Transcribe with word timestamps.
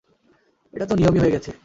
এটা 0.73 0.85
তো 0.85 0.93
নিয়মই 0.95 1.19
হয়ে 1.19 1.33
গেছে। 1.35 1.51